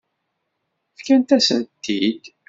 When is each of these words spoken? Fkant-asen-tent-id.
Fkant-asen-tent-id. 0.97 2.23